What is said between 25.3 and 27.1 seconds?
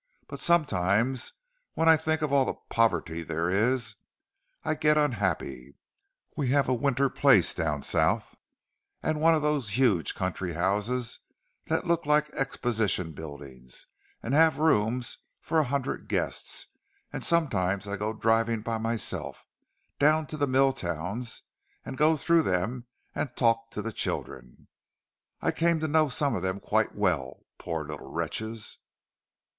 I came to know some of them quite